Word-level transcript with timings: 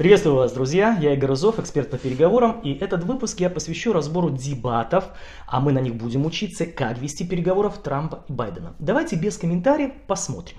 Приветствую 0.00 0.36
вас, 0.36 0.52
друзья! 0.52 0.96
Я 0.98 1.12
Игорь 1.12 1.34
Изов, 1.34 1.58
эксперт 1.58 1.90
по 1.90 1.98
переговорам, 1.98 2.58
и 2.62 2.72
этот 2.72 3.04
выпуск 3.04 3.38
я 3.38 3.50
посвящу 3.50 3.92
разбору 3.92 4.30
дебатов, 4.30 5.04
а 5.46 5.60
мы 5.60 5.72
на 5.72 5.78
них 5.80 5.94
будем 5.96 6.24
учиться, 6.24 6.64
как 6.64 6.96
вести 6.96 7.22
переговоров 7.22 7.76
Трампа 7.82 8.24
и 8.26 8.32
Байдена. 8.32 8.74
Давайте 8.78 9.16
без 9.16 9.36
комментариев 9.36 9.92
посмотрим. 10.06 10.56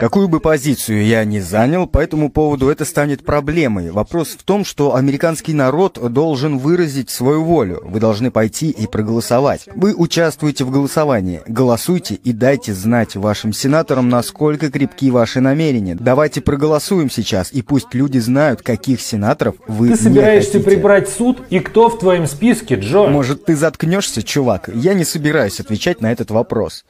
Какую 0.00 0.28
бы 0.28 0.40
позицию 0.40 1.04
я 1.06 1.24
ни 1.24 1.38
занял, 1.38 1.86
по 1.86 1.98
этому 1.98 2.30
поводу 2.30 2.68
это 2.68 2.84
станет 2.84 3.24
проблемой. 3.24 3.90
Вопрос 3.90 4.28
в 4.38 4.42
том, 4.42 4.64
что 4.64 4.94
американский 4.94 5.52
народ 5.54 5.98
должен 6.12 6.58
выразить 6.58 7.10
свою 7.10 7.44
волю. 7.44 7.80
Вы 7.84 8.00
должны 8.00 8.30
пойти 8.30 8.70
и 8.70 8.86
проголосовать. 8.86 9.68
Вы 9.74 9.94
участвуете 9.94 10.64
в 10.64 10.70
голосовании. 10.70 11.42
Голосуйте 11.46 12.14
и 12.14 12.32
дайте 12.32 12.74
знать 12.74 13.16
вашим 13.16 13.52
сенаторам, 13.52 14.08
насколько 14.08 14.70
крепки 14.70 15.10
ваши 15.10 15.40
намерения. 15.40 15.94
Давайте 15.94 16.40
проголосуем 16.40 17.10
сейчас, 17.10 17.52
и 17.52 17.62
пусть 17.62 17.94
люди 17.94 18.18
знают, 18.18 18.62
каких 18.62 19.00
сенаторов 19.00 19.56
вы 19.66 19.90
Ты 19.90 19.96
собираешься 19.96 20.52
хотите. 20.52 20.70
прибрать 20.70 21.08
суд, 21.08 21.42
и 21.50 21.60
кто 21.60 21.88
в 21.88 21.98
твоем 21.98 22.26
списке, 22.26 22.74
Джо? 22.76 23.06
Может, 23.08 23.44
ты 23.44 23.56
заткнешься, 23.56 24.22
чувак? 24.22 24.68
Я 24.72 24.94
не 24.94 25.04
собираюсь 25.04 25.60
отвечать 25.60 26.00
на 26.00 26.12
этот 26.12 26.30
вопрос. 26.30 26.84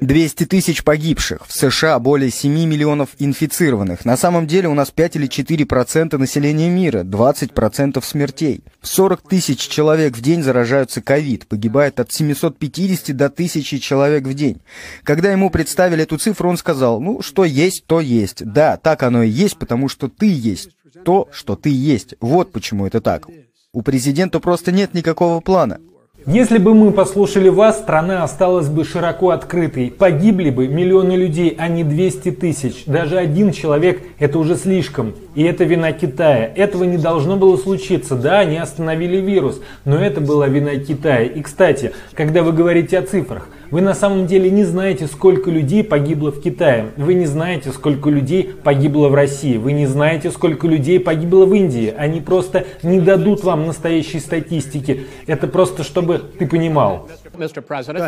200 0.00 0.46
тысяч 0.46 0.82
погибших. 0.82 1.46
В 1.46 1.52
США 1.52 1.98
более 1.98 2.30
7 2.30 2.50
миллионов 2.50 3.10
инфицированных. 3.18 4.06
На 4.06 4.16
самом 4.16 4.46
деле 4.46 4.68
у 4.68 4.74
нас 4.74 4.90
5 4.90 5.16
или 5.16 5.26
4 5.26 5.66
процента 5.66 6.16
населения 6.16 6.70
мира, 6.70 7.02
20 7.02 7.52
процентов 7.52 8.06
смертей. 8.06 8.64
40 8.80 9.28
тысяч 9.28 9.58
человек 9.68 10.16
в 10.16 10.22
день 10.22 10.42
заражаются 10.42 11.02
ковид, 11.02 11.46
погибает 11.46 12.00
от 12.00 12.10
750 12.10 13.14
до 13.14 13.26
1000 13.26 13.80
человек 13.80 14.24
в 14.24 14.32
день. 14.32 14.62
Когда 15.02 15.30
ему 15.30 15.50
представили 15.50 16.04
эту 16.04 16.16
цифру, 16.16 16.48
он 16.48 16.56
сказал, 16.56 16.98
ну, 16.98 17.20
что 17.20 17.44
есть, 17.44 17.84
то 17.86 18.00
есть. 18.00 18.42
Да, 18.42 18.78
так 18.78 19.02
оно 19.02 19.24
и 19.24 19.28
есть, 19.28 19.58
потому 19.58 19.90
что 19.90 20.08
ты 20.08 20.26
есть 20.32 20.70
то, 21.04 21.28
что 21.32 21.54
ты 21.54 21.68
есть. 21.68 22.14
Вот 22.20 22.50
почему 22.50 22.86
это 22.86 23.02
так. 23.02 23.26
У 23.74 23.82
президента 23.82 24.40
просто 24.40 24.72
нет 24.72 24.94
никакого 24.94 25.40
плана. 25.40 25.80
Если 26.26 26.58
бы 26.58 26.72
мы 26.72 26.92
послушали 26.92 27.48
вас, 27.48 27.80
страна 27.80 28.22
осталась 28.22 28.68
бы 28.68 28.84
широко 28.84 29.30
открытой. 29.30 29.90
Погибли 29.90 30.50
бы 30.50 30.68
миллионы 30.68 31.14
людей, 31.14 31.56
а 31.58 31.66
не 31.66 31.82
200 31.82 32.30
тысяч. 32.30 32.84
Даже 32.86 33.18
один 33.18 33.50
человек– 33.50 34.00
это 34.20 34.38
уже 34.38 34.54
слишком. 34.54 35.14
И 35.34 35.42
это 35.42 35.64
вина 35.64 35.90
Китая. 35.90 36.52
Этого 36.54 36.84
не 36.84 36.96
должно 36.96 37.36
было 37.36 37.56
случиться. 37.56 38.14
Да, 38.14 38.38
они 38.38 38.56
остановили 38.56 39.16
вирус, 39.16 39.60
но 39.84 39.96
это 39.96 40.20
была 40.20 40.46
вина 40.46 40.76
Китая. 40.76 41.24
И, 41.24 41.42
кстати, 41.42 41.92
когда 42.14 42.44
вы 42.44 42.52
говорите 42.52 43.00
о 43.00 43.02
цифрах, 43.02 43.48
вы 43.72 43.80
на 43.80 43.94
самом 43.94 44.26
деле 44.26 44.50
не 44.50 44.64
знаете, 44.64 45.06
сколько 45.06 45.50
людей 45.50 45.82
погибло 45.82 46.30
в 46.30 46.42
Китае. 46.42 46.90
Вы 46.98 47.14
не 47.14 47.24
знаете, 47.24 47.72
сколько 47.72 48.10
людей 48.10 48.54
погибло 48.62 49.08
в 49.08 49.14
России. 49.14 49.56
Вы 49.56 49.72
не 49.72 49.86
знаете, 49.86 50.30
сколько 50.30 50.66
людей 50.66 51.00
погибло 51.00 51.46
в 51.46 51.54
Индии. 51.54 51.92
Они 51.96 52.20
просто 52.20 52.66
не 52.82 53.00
дадут 53.00 53.42
вам 53.42 53.66
настоящей 53.66 54.20
статистики. 54.20 55.06
Это 55.26 55.46
просто 55.46 55.84
чтобы 55.84 56.18
ты 56.38 56.46
понимал. 56.46 57.08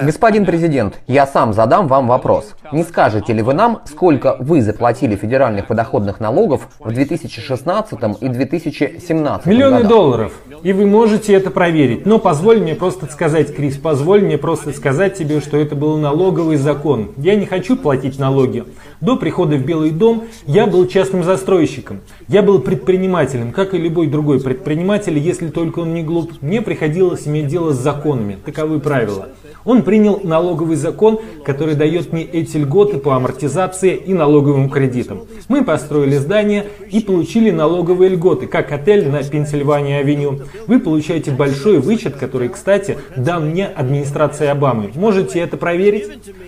Господин 0.03 0.45
президент, 0.45 0.99
я 1.07 1.27
сам 1.27 1.55
задам 1.55 1.89
вам 1.89 2.09
вопрос. 2.09 2.55
Не 2.71 2.83
скажете 2.83 3.33
ли 3.33 3.41
вы 3.41 3.55
нам, 3.55 3.81
сколько 3.87 4.37
вы 4.41 4.61
заплатили 4.61 5.17
федеральных 5.17 5.67
подоходных 5.67 6.21
налогов 6.21 6.69
в 6.79 6.93
2016 6.93 7.99
и 8.21 8.29
2017 8.29 9.47
Миллионы 9.47 9.77
годах? 9.77 9.89
долларов. 9.89 10.33
И 10.63 10.75
вы 10.75 10.85
можете 10.85 11.33
это 11.33 11.51
проверить. 11.51 12.05
Но 12.05 12.19
позволь 12.19 12.61
мне 12.61 12.75
просто 12.75 13.07
сказать, 13.07 13.55
Крис, 13.57 13.79
позволь 13.79 14.23
мне 14.23 14.37
просто 14.37 14.73
сказать 14.73 15.15
тебе, 15.17 15.41
что 15.41 15.54
это 15.57 15.75
был 15.75 15.97
налоговый 15.97 16.57
закон. 16.57 17.11
Я 17.17 17.35
не 17.35 17.47
хочу 17.47 17.77
платить 17.77 18.19
налоги. 18.19 18.65
До 19.01 19.17
прихода 19.17 19.57
в 19.57 19.65
Белый 19.65 19.91
дом 19.91 20.25
я 20.47 20.67
был 20.67 20.87
частным 20.87 21.25
застройщиком. 21.25 22.01
Я 22.29 22.43
был 22.43 22.61
предпринимателем, 22.61 23.53
как 23.53 23.75
и 23.75 23.79
любой 23.79 24.07
другой 24.07 24.41
предприниматель, 24.41 25.19
если 25.19 25.49
только 25.49 25.81
он 25.81 25.95
не 25.95 26.03
глуп. 26.03 26.33
Мне 26.41 26.63
приходилось 26.63 27.27
иметь 27.27 27.49
дело 27.49 27.73
с 27.73 27.79
законами. 27.79 28.39
Таковы 28.45 28.81
правила. 28.81 29.29
Он 29.65 29.83
принял 29.83 30.21
налоговый 30.23 30.77
закон, 30.77 31.19
который 31.45 31.75
дает 31.75 32.13
мне 32.13 32.23
эти 32.23 32.57
льготы 32.57 32.99
по 32.99 33.17
амортизации 33.17 33.95
и 33.97 34.13
налоговым 34.15 34.69
кредитам. 34.69 35.23
Мы 35.49 35.65
построили 35.65 36.17
здание 36.17 36.67
и 36.91 37.01
получили 37.01 37.51
налоговые 37.51 38.11
льготы, 38.11 38.47
как 38.47 38.73
отель 38.73 39.09
на 39.09 39.23
Пенсильвания-авеню. 39.23 40.41
Вы 40.67 40.81
получаете 40.81 41.31
большой 41.31 41.79
вычет, 41.79 42.17
который, 42.17 42.49
кстати, 42.49 42.99
дан 43.17 43.51
мне 43.51 43.67
администрация 43.67 44.53
Обамы. 44.53 44.91
Можете 44.95 45.41
это 45.41 45.57
проверить? 45.57 46.05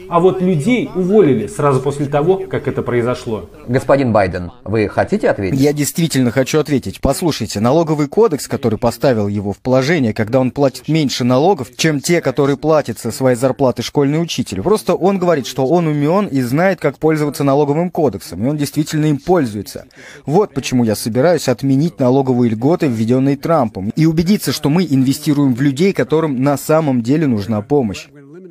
А 0.08 0.20
вот 0.20 0.40
людей 0.40 0.88
уволили 0.94 1.46
сразу 1.46 1.80
после 1.80 2.06
того, 2.06 2.42
как 2.48 2.68
это 2.68 2.82
произошло. 2.82 3.48
Господин 3.66 4.12
Байден, 4.12 4.52
вы 4.64 4.88
хотите 4.88 5.28
ответить? 5.28 5.58
Я 5.58 5.72
действительно 5.72 6.30
хочу 6.30 6.60
ответить. 6.60 7.00
Послушайте, 7.00 7.60
налоговый 7.60 8.06
кодекс, 8.06 8.46
который 8.46 8.78
поставил 8.78 9.26
его 9.26 9.52
в 9.52 9.58
положение, 9.58 10.12
когда 10.12 10.38
он 10.38 10.50
платит 10.50 10.88
меньше 10.88 11.24
налогов, 11.24 11.68
чем 11.76 12.00
те, 12.00 12.20
которые 12.20 12.56
платят 12.56 12.98
со 13.06 13.12
своей 13.12 13.36
зарплаты 13.36 13.82
школьный 13.82 14.20
учитель. 14.20 14.62
Просто 14.62 14.94
он 14.94 15.18
говорит, 15.18 15.46
что 15.46 15.66
он 15.66 15.86
умен 15.86 16.26
и 16.26 16.40
знает, 16.40 16.80
как 16.80 16.98
пользоваться 16.98 17.44
налоговым 17.44 17.90
кодексом, 17.90 18.44
и 18.44 18.48
он 18.48 18.56
действительно 18.56 19.06
им 19.06 19.18
пользуется. 19.18 19.86
Вот 20.24 20.52
почему 20.54 20.82
я 20.84 20.96
собираюсь 20.96 21.48
отменить 21.48 22.00
налоговые 22.00 22.50
льготы, 22.50 22.88
введенные 22.88 23.36
Трампом, 23.36 23.90
и 23.94 24.06
убедиться, 24.06 24.52
что 24.52 24.70
мы 24.70 24.86
инвестируем 24.88 25.54
в 25.54 25.60
людей, 25.60 25.92
которым 25.92 26.42
на 26.42 26.56
самом 26.56 27.02
деле 27.02 27.26
нужна 27.26 27.62
помощь. 27.62 28.08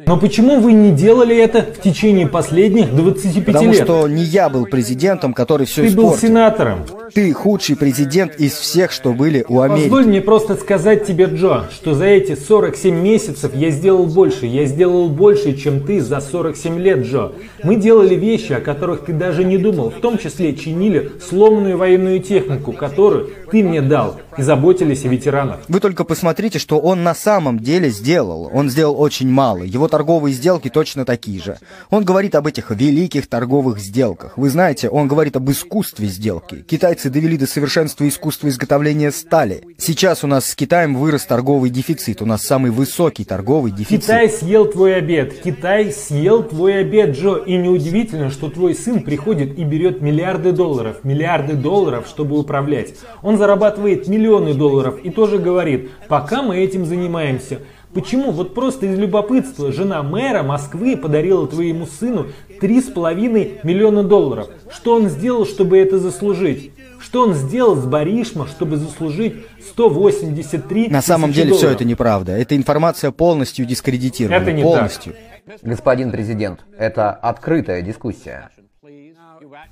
Но 0.07 0.17
почему 0.17 0.59
вы 0.59 0.73
не 0.73 0.91
делали 0.91 1.35
это 1.35 1.61
в 1.63 1.81
течение 1.81 2.27
последних 2.27 2.93
25 2.95 3.45
Потому 3.45 3.71
лет? 3.71 3.83
что 3.83 4.07
не 4.07 4.23
я 4.23 4.49
был 4.49 4.65
президентом, 4.65 5.33
который 5.33 5.65
все 5.65 5.87
Ты 5.87 5.95
был 5.95 6.05
испортил. 6.09 6.27
сенатором. 6.27 6.79
Ты 7.13 7.33
худший 7.33 7.75
президент 7.75 8.35
из 8.35 8.53
всех, 8.53 8.91
что 8.91 9.13
были 9.13 9.41
у 9.47 9.57
Позволь 9.57 9.71
Америки. 9.71 10.07
мне 10.07 10.21
просто 10.21 10.55
сказать 10.55 11.05
тебе, 11.07 11.25
Джо, 11.25 11.65
что 11.71 11.93
за 11.93 12.05
эти 12.05 12.35
47 12.35 12.93
месяцев 12.95 13.55
я 13.55 13.69
сделал 13.71 14.05
больше. 14.05 14.45
Я 14.45 14.65
сделал 14.65 15.09
больше, 15.09 15.55
чем 15.55 15.81
ты 15.81 16.01
за 16.01 16.19
47 16.19 16.77
лет, 16.79 16.99
Джо. 17.05 17.31
Мы 17.63 17.75
делали 17.75 18.15
вещи, 18.15 18.53
о 18.53 18.59
которых 18.61 19.05
ты 19.05 19.13
даже 19.13 19.43
не 19.43 19.57
думал. 19.57 19.89
В 19.89 20.01
том 20.01 20.17
числе 20.17 20.55
чинили 20.55 21.11
сломанную 21.27 21.77
военную 21.77 22.19
технику, 22.19 22.73
которую 22.73 23.29
ты 23.51 23.63
мне 23.63 23.81
дал. 23.81 24.17
И 24.37 24.41
заботились 24.41 25.05
о 25.05 25.07
ветеранах. 25.07 25.59
Вы 25.67 25.79
только 25.79 26.03
посмотрите, 26.03 26.59
что 26.59 26.77
он 26.79 27.03
на 27.03 27.15
самом 27.15 27.59
деле 27.59 27.89
сделал. 27.89 28.49
Он 28.53 28.69
сделал 28.69 28.99
очень 28.99 29.29
мало. 29.29 29.63
Его 29.63 29.87
торговые 29.95 30.33
сделки 30.33 30.69
точно 30.69 31.05
такие 31.05 31.41
же. 31.41 31.57
Он 31.89 32.03
говорит 32.03 32.35
об 32.35 32.47
этих 32.47 32.69
великих 32.69 33.27
торговых 33.27 33.79
сделках. 33.79 34.37
Вы 34.37 34.49
знаете, 34.49 34.89
он 34.89 35.07
говорит 35.07 35.37
об 35.37 35.49
искусстве 35.49 36.07
сделки. 36.07 36.65
Китайцы 36.67 37.09
довели 37.09 37.37
до 37.37 37.47
совершенства 37.47 38.05
искусство 38.05 38.49
изготовления 38.49 39.13
стали. 39.13 39.63
Сейчас 39.77 40.25
у 40.25 40.27
нас 40.27 40.47
с 40.47 40.55
Китаем 40.55 40.97
вырос 40.97 41.25
торговый 41.25 41.69
дефицит. 41.69 42.21
У 42.21 42.25
нас 42.25 42.41
самый 42.41 42.71
высокий 42.71 43.23
торговый 43.23 43.71
дефицит. 43.71 44.01
Китай 44.01 44.29
съел 44.29 44.65
твой 44.65 44.97
обед. 44.97 45.41
Китай 45.41 45.93
съел 45.93 46.43
твой 46.43 46.81
обед, 46.81 47.15
Джо. 47.15 47.37
И 47.37 47.55
неудивительно, 47.55 48.31
что 48.31 48.49
твой 48.49 48.75
сын 48.75 48.99
приходит 48.99 49.57
и 49.57 49.63
берет 49.63 50.01
миллиарды 50.01 50.51
долларов. 50.51 51.05
Миллиарды 51.05 51.53
долларов, 51.53 52.05
чтобы 52.09 52.37
управлять. 52.37 52.95
Он 53.21 53.37
зарабатывает 53.37 54.09
миллионы 54.09 54.55
долларов 54.55 54.99
и 55.01 55.09
тоже 55.09 55.37
говорит, 55.37 55.89
пока 56.09 56.41
мы 56.41 56.57
этим 56.57 56.85
занимаемся. 56.85 57.59
Почему? 57.95 58.31
Вот 58.31 58.53
просто 58.53 58.87
из 58.87 58.99
любопытства 58.99 59.71
жена 59.71 60.03
мэра 60.03 60.43
Москвы 60.43 60.97
подарила 60.97 61.47
твоему 61.47 61.85
сыну 61.85 62.27
3,5 62.61 63.61
миллиона 63.63 64.03
долларов. 64.03 64.49
Что 64.69 64.95
он 64.95 65.07
сделал, 65.07 65.45
чтобы 65.45 65.77
это 65.77 65.97
заслужить? 65.97 66.73
Что 66.99 67.21
он 67.21 67.33
сделал 67.33 67.77
с 67.77 67.85
Баришма, 67.85 68.47
чтобы 68.47 68.75
заслужить 68.75 69.45
183 69.61 70.89
На 70.89 71.01
самом 71.01 71.31
деле 71.31 71.51
все 71.53 71.61
долларов? 71.61 71.75
это 71.81 71.87
неправда. 71.87 72.31
Эта 72.33 72.57
информация 72.57 73.11
полностью 73.11 73.65
дискредитирована. 73.65 74.41
Это 74.41 74.51
не 74.51 74.61
полностью. 74.61 75.13
Господин 75.61 76.11
президент, 76.11 76.65
это 76.77 77.11
открытая 77.11 77.81
дискуссия. 77.81 78.49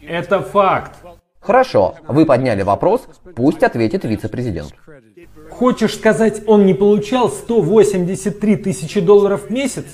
Это 0.02 0.42
факт. 0.42 0.96
Хорошо, 1.42 1.96
вы 2.08 2.26
подняли 2.26 2.62
вопрос, 2.62 3.06
пусть 3.36 3.64
ответит 3.64 4.06
вице-президент. 4.06 4.74
Хочешь 5.54 5.96
сказать, 5.96 6.42
он 6.48 6.66
не 6.66 6.74
получал 6.74 7.30
183 7.30 8.56
тысячи 8.58 9.00
долларов 9.00 9.48
в 9.48 9.50
месяц, 9.52 9.86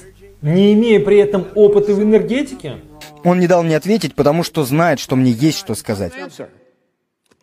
не 0.42 0.74
имея 0.74 1.00
при 1.02 1.18
этом 1.18 1.48
опыта 1.54 1.94
в 1.94 2.02
энергетике? 2.02 2.78
Он 3.26 3.40
не 3.40 3.48
дал 3.48 3.64
мне 3.64 3.76
ответить, 3.76 4.16
потому 4.16 4.44
что 4.44 4.64
знает, 4.64 5.00
что 5.00 5.18
мне 5.18 5.32
есть 5.32 5.60
что 5.60 5.76
сказать. 5.76 6.14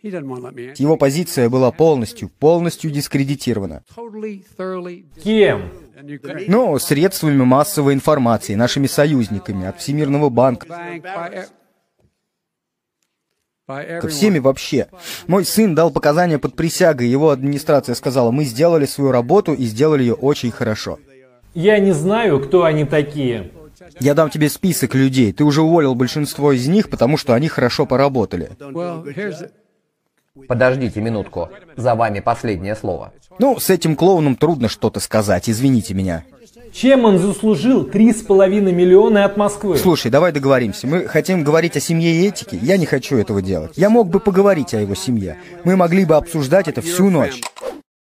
Его 0.01 0.97
позиция 0.97 1.49
была 1.49 1.71
полностью, 1.71 2.29
полностью 2.29 2.89
дискредитирована. 2.89 3.83
Кем? 5.23 5.71
Ну, 6.47 6.79
средствами 6.79 7.43
массовой 7.43 7.93
информации, 7.93 8.55
нашими 8.55 8.87
союзниками, 8.87 9.67
от 9.67 9.79
Всемирного 9.79 10.29
банка, 10.29 10.67
ко 13.67 14.07
всеми 14.07 14.39
вообще. 14.39 14.87
Мой 15.27 15.43
сын 15.45 15.75
дал 15.75 15.91
показания 15.91 16.39
под 16.39 16.55
присягой, 16.55 17.09
его 17.09 17.31
администрация 17.31 17.95
сказала, 17.95 18.31
мы 18.31 18.45
сделали 18.45 18.85
свою 18.85 19.11
работу 19.11 19.53
и 19.53 19.65
сделали 19.65 20.03
ее 20.03 20.13
очень 20.13 20.51
хорошо. 20.51 20.99
Я 21.53 21.79
не 21.79 21.91
знаю, 21.91 22.39
кто 22.39 22.63
они 22.63 22.85
такие. 22.85 23.51
Я 23.99 24.13
дам 24.13 24.29
тебе 24.29 24.49
список 24.49 24.95
людей. 24.95 25.33
Ты 25.33 25.43
уже 25.43 25.61
уволил 25.61 25.95
большинство 25.95 26.51
из 26.51 26.67
них, 26.67 26.89
потому 26.89 27.17
что 27.17 27.33
они 27.33 27.47
хорошо 27.47 27.85
поработали. 27.85 28.51
Подождите 30.47 31.01
минутку, 31.01 31.49
за 31.75 31.95
вами 31.95 32.19
последнее 32.19 32.75
слово. 32.75 33.11
Ну, 33.39 33.59
с 33.59 33.69
этим 33.69 33.95
клоуном 33.95 34.35
трудно 34.35 34.69
что-то 34.69 34.99
сказать, 34.99 35.49
извините 35.49 35.93
меня. 35.93 36.23
Чем 36.77 37.05
он 37.05 37.17
заслужил 37.17 37.89
3,5 37.89 38.71
миллиона 38.71 39.25
от 39.25 39.35
Москвы? 39.35 39.77
Слушай, 39.77 40.11
давай 40.11 40.31
договоримся. 40.31 40.85
Мы 40.85 41.07
хотим 41.07 41.43
говорить 41.43 41.75
о 41.75 41.79
семье 41.79 42.11
и 42.11 42.27
этике. 42.27 42.59
Я 42.61 42.77
не 42.77 42.85
хочу 42.85 43.17
этого 43.17 43.41
делать. 43.41 43.71
Я 43.77 43.89
мог 43.89 44.09
бы 44.09 44.19
поговорить 44.19 44.75
о 44.75 44.79
его 44.81 44.93
семье. 44.93 45.39
Мы 45.63 45.75
могли 45.75 46.05
бы 46.05 46.15
обсуждать 46.15 46.67
это 46.67 46.81
всю 46.81 47.09
ночь. 47.09 47.41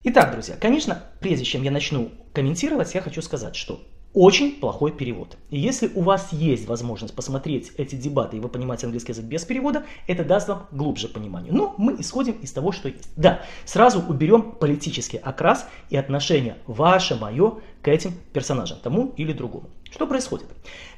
Итак, 0.04 0.32
друзья, 0.32 0.56
конечно, 0.60 1.04
прежде 1.20 1.46
чем 1.46 1.62
я 1.62 1.70
начну 1.70 2.10
комментировать, 2.34 2.96
я 2.96 3.02
хочу 3.02 3.22
сказать, 3.22 3.56
что 3.56 3.82
очень 4.16 4.60
плохой 4.60 4.92
перевод. 4.92 5.38
И 5.50 5.60
если 5.60 5.92
у 5.94 6.02
вас 6.02 6.30
есть 6.32 6.68
возможность 6.68 7.14
посмотреть 7.14 7.74
эти 7.78 7.96
дебаты, 7.96 8.38
и 8.38 8.40
вы 8.40 8.48
понимаете 8.48 8.88
английский 8.88 9.12
язык 9.12 9.26
без 9.26 9.44
перевода, 9.44 9.84
это 10.08 10.24
даст 10.24 10.48
вам 10.48 10.68
глубже 10.72 11.10
понимание. 11.10 11.52
Но 11.52 11.76
мы 11.78 12.00
исходим 12.00 12.34
из 12.42 12.52
того, 12.54 12.72
что 12.72 12.88
есть. 12.88 13.10
Да, 13.18 13.42
сразу 13.66 14.02
уберем 14.02 14.54
политический 14.54 15.18
окрас 15.18 15.68
и 15.90 15.98
отношение 15.98 16.56
ваше, 16.66 17.16
мое 17.16 17.60
к 17.82 17.90
этим 17.90 18.14
персонажам, 18.32 18.80
тому 18.82 19.14
или 19.18 19.34
другому. 19.34 19.70
Что 19.92 20.08
происходит? 20.08 20.48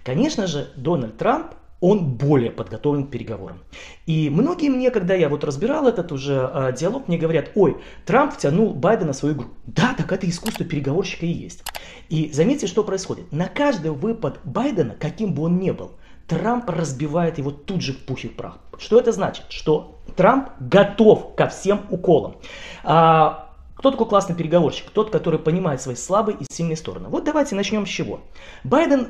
Конечно 0.04 0.46
же, 0.46 0.72
Дональд 0.76 1.18
Трамп 1.18 1.54
он 1.80 2.16
более 2.16 2.52
подготовлен 2.52 3.08
к 3.08 3.12
переговорам. 3.12 3.60
И 4.06 4.30
многие 4.30 4.70
мне, 4.70 4.90
когда 4.90 5.14
я 5.14 5.30
вот 5.30 5.44
разбирал 5.44 5.88
этот 5.88 6.12
уже 6.12 6.50
э, 6.52 6.74
диалог, 6.78 7.08
мне 7.08 7.18
говорят, 7.18 7.52
ой, 7.56 7.78
Трамп 8.06 8.34
втянул 8.34 8.74
Байдена 8.74 9.14
в 9.14 9.16
свою 9.16 9.36
игру. 9.36 9.48
Да, 9.66 9.94
так 9.96 10.12
это 10.12 10.28
искусство 10.28 10.66
переговорщика 10.66 11.26
и 11.26 11.32
есть. 11.32 11.64
И 12.10 12.32
заметьте, 12.32 12.68
что 12.68 12.84
происходит. 12.84 13.32
На 13.32 13.48
каждый 13.48 13.92
выпад 13.92 14.40
Байдена, 14.44 14.96
каким 15.00 15.34
бы 15.34 15.44
он 15.44 15.60
ни 15.60 15.72
был, 15.72 15.92
Трамп 16.28 16.70
разбивает 16.70 17.38
его 17.38 17.52
тут 17.52 17.82
же 17.82 17.94
в 17.94 18.00
пух 18.00 18.26
и 18.26 18.28
прах. 18.28 18.60
Что 18.78 19.00
это 19.00 19.12
значит? 19.12 19.46
Что 19.50 20.00
Трамп 20.16 20.50
готов 20.60 21.36
ко 21.36 21.48
всем 21.48 21.86
уколам. 21.90 22.38
А, 22.84 23.54
кто 23.76 23.92
такой 23.92 24.08
классный 24.08 24.36
переговорщик? 24.36 24.90
Тот, 24.90 25.10
который 25.10 25.40
понимает 25.40 25.82
свои 25.82 25.96
слабые 25.96 26.38
и 26.40 26.46
сильные 26.52 26.76
стороны. 26.76 27.08
Вот 27.10 27.24
давайте 27.24 27.56
начнем 27.56 27.86
с 27.86 27.90
чего. 27.90 28.22
Байден 28.64 29.10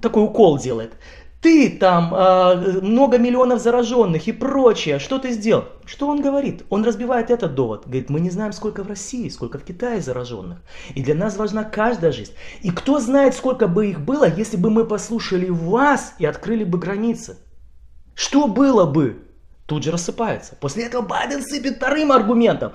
такой 0.00 0.24
укол 0.24 0.58
делает 0.58 0.94
ты 1.44 1.68
там 1.68 2.14
э, 2.14 2.80
много 2.80 3.18
миллионов 3.18 3.60
зараженных 3.60 4.28
и 4.28 4.32
прочее, 4.32 4.98
что 4.98 5.18
ты 5.18 5.30
сделал? 5.30 5.64
Что 5.84 6.08
он 6.08 6.22
говорит? 6.22 6.64
Он 6.70 6.82
разбивает 6.84 7.30
этот 7.30 7.54
довод. 7.54 7.84
Говорит, 7.84 8.08
мы 8.08 8.20
не 8.20 8.30
знаем, 8.30 8.54
сколько 8.54 8.82
в 8.82 8.88
России, 8.88 9.28
сколько 9.28 9.58
в 9.58 9.62
Китае 9.62 10.00
зараженных. 10.00 10.62
И 10.94 11.02
для 11.02 11.14
нас 11.14 11.36
важна 11.36 11.64
каждая 11.64 12.12
жизнь. 12.12 12.32
И 12.62 12.70
кто 12.70 12.98
знает, 12.98 13.34
сколько 13.34 13.68
бы 13.68 13.90
их 13.90 14.00
было, 14.00 14.26
если 14.26 14.56
бы 14.56 14.70
мы 14.70 14.86
послушали 14.86 15.50
вас 15.50 16.14
и 16.18 16.24
открыли 16.24 16.64
бы 16.64 16.78
границы. 16.78 17.36
Что 18.14 18.48
было 18.48 18.86
бы? 18.86 19.18
Тут 19.66 19.82
же 19.82 19.90
рассыпается. 19.90 20.56
После 20.58 20.84
этого 20.84 21.02
Байден 21.02 21.42
сыпет 21.42 21.76
вторым 21.76 22.10
аргументом. 22.10 22.72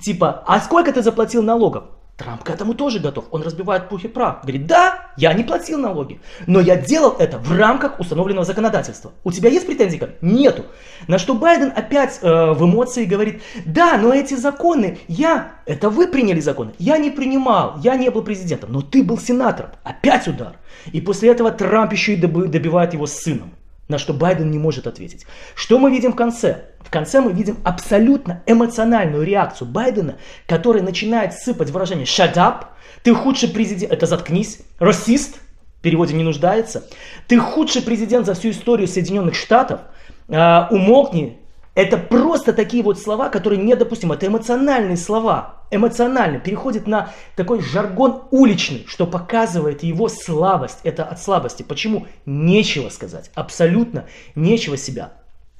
Типа, 0.00 0.44
а 0.46 0.60
сколько 0.60 0.92
ты 0.92 1.02
заплатил 1.02 1.42
налогов? 1.42 1.86
Трамп 2.16 2.44
к 2.44 2.50
этому 2.50 2.74
тоже 2.74 3.00
готов. 3.00 3.24
Он 3.30 3.42
разбивает 3.42 3.88
пух 3.88 4.04
и 4.04 4.08
прах. 4.08 4.42
Говорит, 4.42 4.66
да, 4.66 5.10
я 5.16 5.32
не 5.32 5.44
платил 5.44 5.78
налоги, 5.78 6.20
но 6.46 6.60
я 6.60 6.76
делал 6.76 7.16
это 7.18 7.38
в 7.38 7.56
рамках 7.56 7.98
установленного 7.98 8.44
законодательства. 8.44 9.12
У 9.24 9.32
тебя 9.32 9.48
есть 9.48 9.66
претензии? 9.66 10.00
Нету. 10.20 10.66
На 11.08 11.18
что 11.18 11.34
Байден 11.34 11.72
опять 11.74 12.18
э, 12.20 12.52
в 12.52 12.64
эмоции 12.64 13.06
говорит, 13.06 13.42
да, 13.64 13.96
но 13.96 14.12
эти 14.12 14.34
законы, 14.34 14.98
я, 15.08 15.52
это 15.64 15.88
вы 15.88 16.06
приняли 16.06 16.40
законы, 16.40 16.74
я 16.78 16.98
не 16.98 17.10
принимал, 17.10 17.78
я 17.82 17.96
не 17.96 18.10
был 18.10 18.22
президентом, 18.22 18.72
но 18.72 18.82
ты 18.82 19.02
был 19.02 19.18
сенатором. 19.18 19.70
Опять 19.82 20.28
удар. 20.28 20.58
И 20.92 21.00
после 21.00 21.30
этого 21.30 21.50
Трамп 21.50 21.92
еще 21.92 22.12
и 22.12 22.16
добивает 22.16 22.92
его 22.92 23.06
с 23.06 23.14
сыном 23.14 23.52
на 23.92 23.98
что 23.98 24.12
Байден 24.12 24.50
не 24.50 24.58
может 24.58 24.86
ответить. 24.88 25.26
Что 25.54 25.78
мы 25.78 25.90
видим 25.90 26.12
в 26.12 26.16
конце? 26.16 26.64
В 26.80 26.90
конце 26.90 27.20
мы 27.20 27.32
видим 27.32 27.58
абсолютно 27.62 28.42
эмоциональную 28.46 29.24
реакцию 29.24 29.68
Байдена, 29.68 30.16
который 30.48 30.82
начинает 30.82 31.34
сыпать 31.34 31.70
выражение 31.70 32.06
«shut 32.06 32.34
up», 32.34 32.64
«ты 33.04 33.14
худший 33.14 33.50
президент», 33.50 33.92
это 33.92 34.06
«заткнись», 34.06 34.60
«расист», 34.78 35.36
в 35.78 35.82
переводе 35.82 36.14
не 36.14 36.24
нуждается, 36.24 36.88
«ты 37.28 37.38
худший 37.38 37.82
президент 37.82 38.26
за 38.26 38.34
всю 38.34 38.50
историю 38.50 38.88
Соединенных 38.88 39.34
Штатов», 39.34 39.80
э, 40.28 40.66
«умолкни», 40.70 41.41
это 41.74 41.96
просто 41.96 42.52
такие 42.52 42.82
вот 42.82 42.98
слова, 42.98 43.30
которые 43.30 43.62
недопустимы. 43.62 44.14
Это 44.16 44.26
эмоциональные 44.26 44.96
слова. 44.98 45.62
Эмоционально 45.70 46.38
переходит 46.38 46.86
на 46.86 47.10
такой 47.34 47.62
жаргон 47.62 48.24
уличный, 48.30 48.84
что 48.86 49.06
показывает 49.06 49.82
его 49.82 50.08
слабость. 50.08 50.80
Это 50.84 51.04
от 51.04 51.22
слабости. 51.22 51.62
Почему? 51.62 52.06
Нечего 52.26 52.90
сказать. 52.90 53.30
Абсолютно 53.34 54.04
нечего 54.34 54.76
себя 54.76 55.12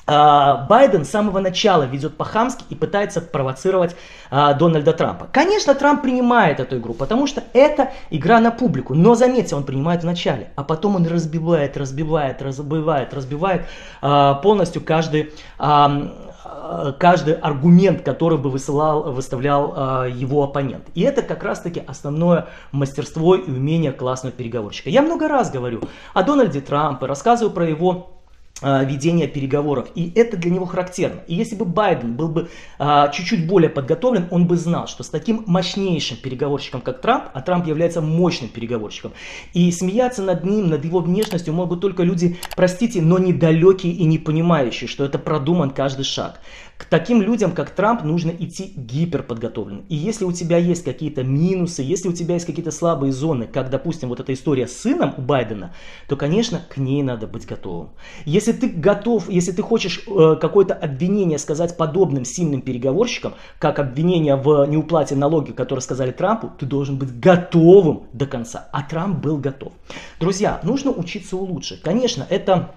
Байден 0.06 1.04
с 1.04 1.10
самого 1.10 1.38
начала 1.38 1.84
ведет 1.84 2.16
по-хамски 2.16 2.64
и 2.70 2.74
пытается 2.74 3.20
провоцировать 3.20 3.96
а, 4.30 4.54
Дональда 4.54 4.92
Трампа. 4.92 5.28
Конечно, 5.30 5.74
Трамп 5.74 6.02
принимает 6.02 6.58
эту 6.58 6.78
игру, 6.78 6.94
потому 6.94 7.26
что 7.26 7.44
это 7.52 7.92
игра 8.10 8.40
на 8.40 8.50
публику. 8.50 8.94
Но 8.94 9.14
заметьте, 9.14 9.54
он 9.54 9.64
принимает 9.64 10.02
в 10.02 10.06
начале, 10.06 10.50
а 10.56 10.64
потом 10.64 10.96
он 10.96 11.06
разбивает, 11.06 11.76
разбивает, 11.76 12.42
разбивает, 12.42 13.14
разбивает 13.14 13.66
а, 14.00 14.34
полностью 14.34 14.82
каждый, 14.82 15.32
а, 15.58 16.94
каждый 16.98 17.34
аргумент, 17.34 18.02
который 18.02 18.38
бы 18.38 18.50
высылал, 18.50 19.12
выставлял 19.12 19.74
а, 19.76 20.04
его 20.06 20.42
оппонент. 20.42 20.84
И 20.94 21.02
это 21.02 21.22
как 21.22 21.42
раз-таки 21.44 21.82
основное 21.86 22.46
мастерство 22.72 23.36
и 23.36 23.50
умение 23.50 23.92
классного 23.92 24.34
переговорщика. 24.34 24.90
Я 24.90 25.02
много 25.02 25.28
раз 25.28 25.50
говорю 25.50 25.82
о 26.14 26.22
Дональде 26.22 26.60
Трампе, 26.60 27.06
рассказываю 27.06 27.52
про 27.52 27.68
его 27.68 27.90
а, 27.90 28.21
ведения 28.62 29.26
переговоров. 29.26 29.88
И 29.94 30.12
это 30.14 30.36
для 30.36 30.50
него 30.50 30.66
характерно. 30.66 31.20
И 31.26 31.34
если 31.34 31.56
бы 31.56 31.64
Байден 31.64 32.14
был 32.14 32.28
бы 32.28 32.48
а, 32.78 33.08
чуть-чуть 33.08 33.46
более 33.46 33.70
подготовлен, 33.70 34.26
он 34.30 34.46
бы 34.46 34.56
знал, 34.56 34.86
что 34.86 35.02
с 35.02 35.08
таким 35.08 35.44
мощнейшим 35.46 36.16
переговорщиком, 36.16 36.80
как 36.80 37.00
Трамп, 37.00 37.24
а 37.32 37.40
Трамп 37.40 37.66
является 37.66 38.00
мощным 38.00 38.48
переговорщиком, 38.48 39.12
и 39.52 39.70
смеяться 39.72 40.22
над 40.22 40.44
ним, 40.44 40.68
над 40.68 40.84
его 40.84 41.00
внешностью 41.00 41.54
могут 41.54 41.80
только 41.80 42.02
люди, 42.02 42.38
простите, 42.56 43.02
но 43.02 43.18
недалекие 43.18 43.92
и 43.92 44.04
не 44.04 44.18
понимающие, 44.18 44.88
что 44.88 45.04
это 45.04 45.18
продуман 45.18 45.70
каждый 45.70 46.04
шаг. 46.04 46.40
К 46.82 46.86
таким 46.86 47.22
людям, 47.22 47.52
как 47.52 47.70
Трамп, 47.70 48.02
нужно 48.02 48.30
идти 48.30 48.72
гиперподготовленным. 48.74 49.84
И 49.88 49.94
если 49.94 50.24
у 50.24 50.32
тебя 50.32 50.56
есть 50.58 50.82
какие-то 50.82 51.22
минусы, 51.22 51.80
если 51.80 52.08
у 52.08 52.12
тебя 52.12 52.34
есть 52.34 52.44
какие-то 52.44 52.72
слабые 52.72 53.12
зоны, 53.12 53.46
как, 53.46 53.70
допустим, 53.70 54.08
вот 54.08 54.18
эта 54.18 54.32
история 54.32 54.66
с 54.66 54.78
сыном 54.78 55.14
у 55.16 55.20
Байдена, 55.20 55.72
то, 56.08 56.16
конечно, 56.16 56.60
к 56.68 56.78
ней 56.78 57.04
надо 57.04 57.28
быть 57.28 57.46
готовым. 57.46 57.90
Если 58.24 58.50
ты 58.50 58.68
готов, 58.68 59.30
если 59.30 59.52
ты 59.52 59.62
хочешь 59.62 60.02
э, 60.08 60.36
какое-то 60.40 60.74
обвинение 60.74 61.38
сказать 61.38 61.76
подобным 61.76 62.24
сильным 62.24 62.62
переговорщикам, 62.62 63.34
как 63.60 63.78
обвинение 63.78 64.34
в 64.34 64.66
неуплате 64.66 65.14
налоги, 65.14 65.52
которые 65.52 65.82
сказали 65.82 66.10
Трампу, 66.10 66.50
ты 66.58 66.66
должен 66.66 66.98
быть 66.98 67.16
готовым 67.20 68.08
до 68.12 68.26
конца. 68.26 68.68
А 68.72 68.82
Трамп 68.82 69.22
был 69.22 69.38
готов. 69.38 69.72
Друзья, 70.18 70.58
нужно 70.64 70.90
учиться 70.90 71.36
у 71.36 71.44
лучших. 71.44 71.80
Конечно, 71.80 72.26
это 72.28 72.74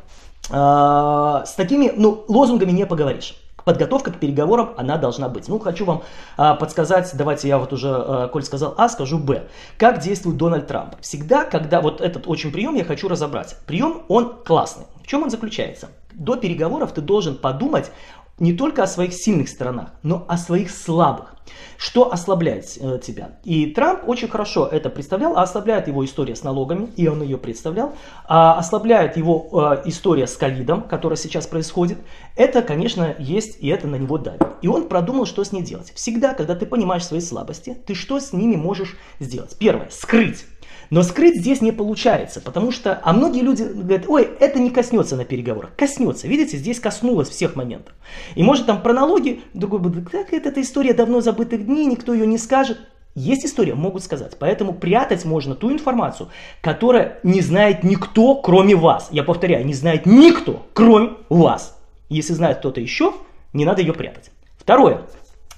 э, 0.51 0.53
с 0.53 1.53
такими 1.57 1.91
ну, 1.97 2.24
лозунгами 2.27 2.69
не 2.69 2.85
поговоришь 2.85 3.33
подготовка 3.65 4.12
к 4.12 4.19
переговорам, 4.19 4.74
она 4.77 4.98
должна 4.98 5.27
быть. 5.27 5.50
Ну, 5.50 5.60
хочу 5.60 5.84
вам 5.84 6.03
а, 6.38 6.55
подсказать, 6.55 7.12
давайте 7.15 7.48
я 7.50 7.57
вот 7.57 7.74
уже, 7.74 7.89
а, 7.89 8.27
коль 8.29 8.43
сказал 8.43 8.75
А, 8.77 8.88
скажу 8.88 9.17
Б. 9.17 9.48
Как 9.77 10.00
действует 10.00 10.38
Дональд 10.38 10.67
Трамп? 10.67 10.95
Всегда, 11.01 11.43
когда 11.43 11.81
вот 11.81 12.00
этот 12.00 12.27
очень 12.27 12.51
прием 12.51 12.75
я 12.75 12.86
хочу 12.86 13.10
разобрать. 13.10 13.57
Прием, 13.65 14.03
он 14.07 14.36
классный. 14.45 14.86
В 15.03 15.07
чем 15.07 15.24
он 15.24 15.29
заключается? 15.29 15.89
До 16.13 16.38
переговоров 16.38 16.93
ты 16.93 17.01
должен 17.01 17.36
подумать 17.36 17.91
не 18.39 18.53
только 18.53 18.83
о 18.83 18.87
своих 18.87 19.13
сильных 19.13 19.49
сторонах, 19.49 19.91
но 20.03 20.25
о 20.27 20.37
своих 20.37 20.69
слабых. 20.69 21.35
Что 21.77 22.11
ослабляет 22.11 22.77
э, 22.79 22.99
тебя? 23.01 23.37
И 23.43 23.67
Трамп 23.67 24.07
очень 24.07 24.27
хорошо 24.27 24.67
это 24.67 24.89
представлял, 24.89 25.37
а 25.37 25.43
ослабляет 25.43 25.87
его 25.87 26.03
история 26.03 26.35
с 26.35 26.43
налогами, 26.43 26.89
и 26.95 27.07
он 27.07 27.21
ее 27.21 27.37
представлял, 27.37 27.93
а 28.25 28.57
ослабляет 28.57 29.17
его 29.17 29.49
э, 29.83 29.87
история 29.89 30.27
с 30.27 30.35
ковидом, 30.35 30.81
которая 30.81 31.17
сейчас 31.17 31.47
происходит. 31.47 31.99
Это, 32.35 32.61
конечно, 32.61 33.15
есть, 33.19 33.57
и 33.59 33.67
это 33.67 33.87
на 33.87 33.97
него 33.97 34.17
давит. 34.17 34.47
И 34.61 34.67
он 34.67 34.87
продумал, 34.87 35.25
что 35.25 35.43
с 35.43 35.51
ней 35.51 35.61
делать. 35.61 35.93
Всегда, 35.93 36.33
когда 36.33 36.55
ты 36.55 36.65
понимаешь 36.65 37.05
свои 37.05 37.21
слабости, 37.21 37.77
ты 37.85 37.93
что 37.93 38.19
с 38.19 38.33
ними 38.33 38.55
можешь 38.55 38.95
сделать? 39.19 39.55
Первое, 39.59 39.89
скрыть. 39.91 40.45
Но 40.89 41.03
скрыть 41.03 41.39
здесь 41.39 41.61
не 41.61 41.71
получается, 41.71 42.41
потому 42.41 42.71
что, 42.71 42.99
а 43.03 43.13
многие 43.13 43.41
люди 43.41 43.63
говорят, 43.63 44.05
ой, 44.07 44.29
это 44.39 44.59
не 44.59 44.69
коснется 44.69 45.15
на 45.15 45.25
переговорах. 45.25 45.75
Коснется, 45.75 46.27
видите, 46.27 46.57
здесь 46.57 46.79
коснулось 46.79 47.29
всех 47.29 47.55
моментов. 47.55 47.93
И 48.35 48.43
может 48.43 48.65
там 48.65 48.81
про 48.81 48.93
налоги, 48.93 49.41
другой 49.53 49.79
будет, 49.79 50.09
как 50.09 50.33
это, 50.33 50.49
эта 50.49 50.61
история 50.61 50.93
давно 50.93 51.21
забытых 51.21 51.65
дней, 51.65 51.85
никто 51.85 52.13
ее 52.13 52.27
не 52.27 52.37
скажет. 52.37 52.79
Есть 53.15 53.45
история, 53.45 53.75
могут 53.75 54.03
сказать. 54.03 54.35
Поэтому 54.37 54.73
прятать 54.73 55.23
можно 55.23 55.55
ту 55.55 55.71
информацию, 55.71 56.29
которая 56.61 57.19
не 57.23 57.39
знает 57.39 57.83
никто, 57.83 58.35
кроме 58.35 58.75
вас. 58.75 59.07
Я 59.11 59.23
повторяю, 59.23 59.65
не 59.65 59.73
знает 59.73 60.05
никто, 60.05 60.65
кроме 60.73 61.11
вас. 61.29 61.79
Если 62.09 62.33
знает 62.33 62.57
кто-то 62.57 62.81
еще, 62.81 63.13
не 63.53 63.63
надо 63.63 63.81
ее 63.81 63.93
прятать. 63.93 64.31
Второе. 64.57 65.03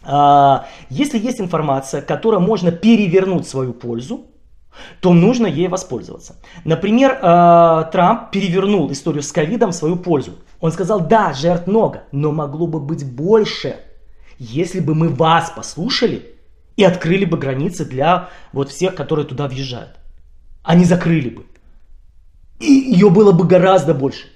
А, 0.03 0.67
если 0.89 1.17
есть 1.17 1.41
информация, 1.41 2.01
которая 2.01 2.39
можно 2.39 2.72
перевернуть 2.72 3.48
в 3.48 3.50
свою 3.50 3.74
пользу, 3.74 4.27
то 5.00 5.13
нужно 5.13 5.48
ей 5.48 5.67
воспользоваться. 5.67 6.36
Например, 6.65 7.12
э, 7.12 7.89
Трамп 7.91 8.31
перевернул 8.31 8.91
историю 8.91 9.24
с 9.24 9.31
ковидом 9.31 9.72
в 9.72 9.75
свою 9.75 9.96
пользу. 9.96 10.34
Он 10.60 10.72
сказал, 10.72 11.01
да, 11.01 11.34
жертв 11.34 11.67
много, 11.67 12.03
но 12.12 12.31
могло 12.31 12.67
бы 12.67 12.79
быть 12.79 13.05
больше. 13.05 13.75
если 14.39 14.79
бы 14.79 14.93
мы 14.93 15.10
вас 15.10 15.50
послушали 15.50 16.36
и 16.75 16.84
открыли 16.84 17.25
бы 17.25 17.38
границы 17.38 17.86
для 17.86 18.29
вот 18.53 18.69
всех, 18.69 18.93
которые 18.93 19.25
туда 19.25 19.48
въезжают. 19.48 19.98
Они 20.63 20.86
закрыли 20.86 21.29
бы. 21.29 21.46
И 22.60 22.72
ее 22.72 23.10
было 23.10 23.31
бы 23.31 23.46
гораздо 23.46 23.96
больше 23.96 24.27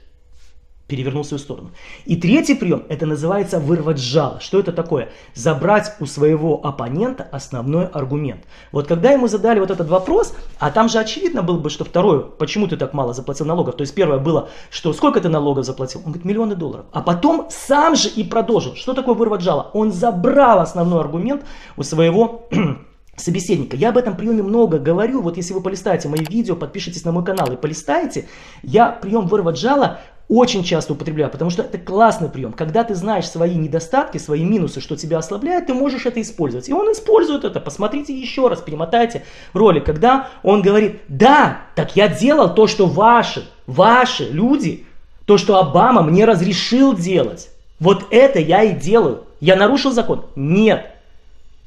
перевернул 0.92 1.24
свою 1.24 1.40
сторону. 1.40 1.72
И 2.04 2.18
третий 2.18 2.54
прием, 2.54 2.84
это 2.90 3.06
называется 3.06 3.60
вырвать 3.60 3.98
жало. 3.98 4.42
Что 4.42 4.60
это 4.60 4.74
такое? 4.74 5.08
Забрать 5.34 5.94
у 6.02 6.06
своего 6.06 6.60
оппонента 6.66 7.24
основной 7.32 7.86
аргумент. 7.86 8.44
Вот 8.74 8.88
когда 8.88 9.12
ему 9.12 9.28
задали 9.28 9.62
вот 9.62 9.72
этот 9.72 9.88
вопрос, 9.88 10.36
а 10.60 10.70
там 10.70 10.90
же 10.90 11.00
очевидно 11.00 11.44
было 11.44 11.60
бы, 11.60 11.70
что 11.70 11.86
второе, 11.86 12.20
почему 12.20 12.68
ты 12.68 12.76
так 12.76 12.94
мало 12.94 13.14
заплатил 13.14 13.46
налогов. 13.46 13.78
То 13.78 13.84
есть 13.84 13.96
первое 13.96 14.20
было, 14.20 14.50
что 14.70 14.92
сколько 14.92 15.22
ты 15.22 15.30
налогов 15.30 15.66
заплатил? 15.66 16.02
Он 16.02 16.12
говорит, 16.12 16.26
миллионы 16.26 16.56
долларов. 16.56 16.86
А 16.92 17.02
потом 17.02 17.48
сам 17.50 17.96
же 17.96 18.10
и 18.10 18.26
продолжил. 18.26 18.76
Что 18.76 18.94
такое 18.94 19.16
вырвать 19.16 19.42
жало? 19.42 19.72
Он 19.74 19.94
забрал 19.94 20.60
основной 20.60 21.00
аргумент 21.00 21.46
у 21.78 21.84
своего 21.84 22.50
собеседника. 23.16 23.78
Я 23.78 23.90
об 23.90 23.98
этом 23.98 24.16
приеме 24.18 24.44
много 24.44 24.80
говорю. 24.80 25.22
Вот 25.22 25.38
если 25.38 25.54
вы 25.54 25.62
полистаете 25.62 26.10
мои 26.10 26.26
видео, 26.26 26.56
подпишитесь 26.56 27.06
на 27.06 27.12
мой 27.12 27.24
канал 27.24 27.52
и 27.52 27.56
полистаете, 27.56 28.28
я 28.64 28.90
прием 28.90 29.28
вырвать 29.28 29.58
жало 29.58 30.00
очень 30.32 30.64
часто 30.64 30.94
употребляю, 30.94 31.30
потому 31.30 31.52
что 31.52 31.62
это 31.62 31.78
классный 31.78 32.30
прием. 32.30 32.54
Когда 32.54 32.86
ты 32.86 32.96
знаешь 32.96 33.30
свои 33.30 33.56
недостатки, 33.56 34.18
свои 34.18 34.46
минусы, 34.46 34.80
что 34.80 34.96
тебя 34.96 35.18
ослабляет, 35.18 35.68
ты 35.68 35.74
можешь 35.74 36.06
это 36.06 36.22
использовать. 36.22 36.70
И 36.70 36.74
он 36.74 36.90
использует 36.94 37.44
это. 37.44 37.60
Посмотрите 37.60 38.18
еще 38.18 38.48
раз, 38.48 38.62
перемотайте 38.62 39.26
ролик, 39.52 39.84
когда 39.84 40.30
он 40.42 40.62
говорит, 40.62 41.02
да, 41.10 41.64
так 41.76 41.98
я 41.98 42.08
делал 42.08 42.56
то, 42.56 42.68
что 42.68 42.86
ваши, 42.86 43.46
ваши 43.68 44.24
люди, 44.24 44.86
то, 45.26 45.38
что 45.38 45.58
Обама 45.58 46.02
мне 46.02 46.24
разрешил 46.24 46.96
делать. 46.96 47.50
Вот 47.82 48.06
это 48.10 48.40
я 48.40 48.64
и 48.64 48.74
делаю. 48.74 49.26
Я 49.42 49.58
нарушил 49.58 49.92
закон? 49.92 50.28
Нет. 50.38 50.96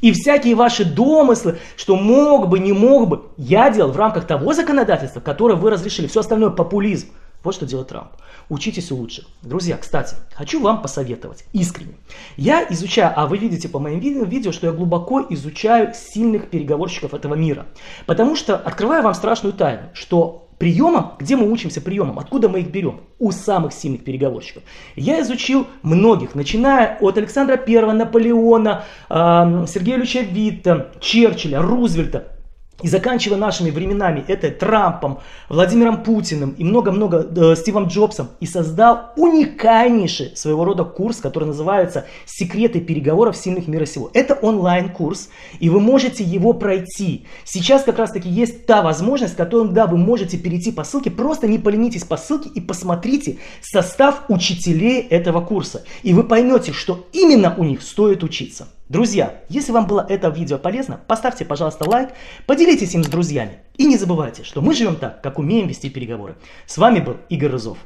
И 0.01 0.11
всякие 0.13 0.55
ваши 0.55 0.87
домыслы, 0.87 1.59
что 1.77 1.97
мог 1.97 2.49
бы, 2.49 2.59
не 2.59 2.73
мог 2.73 3.09
бы, 3.09 3.23
я 3.37 3.69
делал 3.69 3.93
в 3.93 3.97
рамках 3.99 4.27
того 4.27 4.55
законодательства, 4.55 5.21
которое 5.21 5.55
вы 5.55 5.69
разрешили. 5.69 6.07
Все 6.07 6.21
остальное 6.21 6.49
популизм. 6.49 7.09
Вот 7.45 7.55
что 7.55 7.67
делает 7.67 7.89
Трамп. 7.89 8.13
Учитесь 8.49 8.91
у 8.91 8.97
лучших. 8.97 9.27
Друзья, 9.43 9.77
кстати, 9.77 10.17
хочу 10.35 10.61
вам 10.61 10.81
посоветовать, 10.81 11.45
искренне. 11.53 11.95
Я 12.37 12.67
изучаю, 12.71 13.13
а 13.15 13.27
вы 13.27 13.37
видите 13.37 13.69
по 13.69 13.79
моим 13.79 14.01
видео, 14.01 14.51
что 14.51 14.67
я 14.67 14.73
глубоко 14.73 15.25
изучаю 15.29 15.93
сильных 15.95 16.49
переговорщиков 16.49 17.13
этого 17.13 17.35
мира. 17.35 17.67
Потому 18.07 18.35
что 18.35 18.57
открываю 18.57 19.03
вам 19.03 19.13
страшную 19.13 19.53
тайну, 19.53 19.91
что 19.93 20.49
приемам, 20.59 21.13
где 21.19 21.37
мы 21.37 21.51
учимся 21.51 21.83
приемам, 21.83 22.19
откуда 22.19 22.49
мы 22.49 22.61
их 22.61 22.71
берем? 22.71 23.03
У 23.19 23.31
самых 23.31 23.75
сильных 23.75 24.05
переговорщиков. 24.05 24.63
Я 24.97 25.21
изучил 25.21 25.67
многих, 25.83 26.35
начиная 26.35 26.97
от 27.01 27.19
Александра 27.19 27.63
I, 27.67 27.93
Наполеона, 27.93 28.85
Сергея 29.09 29.99
Ильича 29.99 30.21
Витта, 30.21 30.93
Черчилля, 31.01 31.61
Рузвельта, 31.61 32.34
и 32.83 32.89
заканчивая 32.89 33.39
нашими 33.39 33.71
временами, 33.71 34.25
это 34.27 34.51
Трампом, 34.51 35.21
Владимиром 35.49 36.03
Путиным 36.03 36.51
и 36.51 36.65
много-много 36.65 37.27
э, 37.35 37.57
Стивом 37.57 37.87
Джобсом, 37.87 38.29
и 38.41 38.47
создал 38.47 39.13
уникальнейший 39.17 40.37
своего 40.37 40.65
рода 40.65 40.85
курс, 40.85 41.19
который 41.19 41.45
называется 41.45 42.07
«Секреты 42.27 42.81
переговоров 42.81 43.37
сильных 43.37 43.69
мира 43.69 43.87
сего». 43.87 44.11
Это 44.13 44.35
онлайн-курс, 44.35 45.31
и 45.61 45.71
вы 45.71 45.81
можете 45.81 46.25
его 46.25 46.53
пройти. 46.53 47.27
Сейчас 47.45 47.85
как 47.85 47.99
раз-таки 47.99 48.29
есть 48.29 48.67
та 48.67 48.83
возможность, 48.83 49.37
которую, 49.37 49.71
да, 49.71 49.87
вы 49.87 49.97
можете 49.97 50.37
перейти 50.37 50.73
по 50.73 50.85
ссылке, 50.85 51.11
просто 51.11 51.47
не 51.47 51.59
поленитесь 51.59 52.05
по 52.05 52.17
ссылке 52.17 52.49
и 52.49 52.61
посмотрите 52.61 53.39
состав 53.63 54.25
учителей 54.29 55.01
этого 55.01 55.41
курса. 55.41 55.85
И 56.03 56.13
вы 56.13 56.25
поймете, 56.25 56.73
что 56.73 57.07
именно 57.13 57.55
у 57.57 57.65
них 57.65 57.83
стоит 57.83 58.23
учиться. 58.25 58.69
Друзья, 58.91 59.41
если 59.49 59.73
вам 59.73 59.87
было 59.87 60.05
это 60.07 60.29
видео 60.29 60.59
полезно, 60.59 61.01
поставьте, 61.07 61.47
пожалуйста, 61.47 61.89
лайк, 61.89 62.11
поделитесь 62.47 62.95
им 62.95 63.03
с 63.03 63.07
друзьями. 63.07 63.61
И 63.79 63.87
не 63.87 63.97
забывайте, 63.97 64.45
что 64.45 64.61
мы 64.61 64.75
живем 64.75 64.97
так, 64.97 65.23
как 65.23 65.39
умеем 65.39 65.69
вести 65.69 65.89
переговоры. 65.89 66.37
С 66.67 66.77
вами 66.77 67.01
был 67.01 67.17
Игорь 67.31 67.53
Рызов. 67.53 67.79